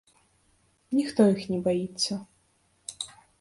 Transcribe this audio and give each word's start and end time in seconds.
Ніхто 0.99 1.21
іх 1.33 1.43
не 1.51 1.59
баіцца. 1.67 2.19